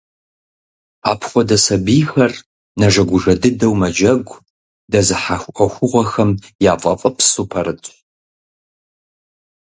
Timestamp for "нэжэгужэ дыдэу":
2.79-3.73